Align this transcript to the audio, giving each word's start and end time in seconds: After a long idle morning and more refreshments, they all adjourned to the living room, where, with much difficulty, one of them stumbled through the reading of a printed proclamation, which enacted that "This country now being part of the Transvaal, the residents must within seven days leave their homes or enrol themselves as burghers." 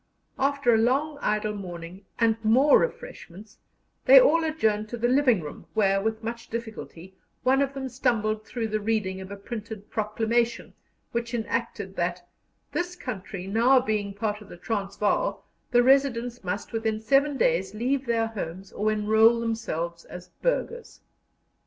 After 0.39 0.73
a 0.73 0.79
long 0.79 1.19
idle 1.21 1.53
morning 1.53 2.05
and 2.17 2.43
more 2.43 2.79
refreshments, 2.79 3.59
they 4.05 4.19
all 4.19 4.43
adjourned 4.43 4.89
to 4.89 4.97
the 4.97 5.07
living 5.07 5.41
room, 5.41 5.67
where, 5.75 6.01
with 6.01 6.23
much 6.23 6.49
difficulty, 6.49 7.13
one 7.43 7.61
of 7.61 7.75
them 7.75 7.87
stumbled 7.87 8.43
through 8.43 8.69
the 8.69 8.79
reading 8.79 9.21
of 9.21 9.29
a 9.29 9.35
printed 9.35 9.91
proclamation, 9.91 10.73
which 11.11 11.35
enacted 11.35 11.95
that 11.97 12.27
"This 12.71 12.95
country 12.95 13.45
now 13.45 13.79
being 13.79 14.15
part 14.15 14.41
of 14.41 14.49
the 14.49 14.57
Transvaal, 14.57 15.45
the 15.69 15.83
residents 15.83 16.43
must 16.43 16.73
within 16.73 16.99
seven 16.99 17.37
days 17.37 17.75
leave 17.75 18.07
their 18.07 18.25
homes 18.25 18.71
or 18.73 18.91
enrol 18.91 19.39
themselves 19.39 20.05
as 20.05 20.29
burghers." 20.41 21.01